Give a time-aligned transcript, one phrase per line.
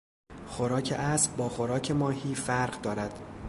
[0.47, 3.19] خوراک اسب با خوراک ماهی فرق دارد.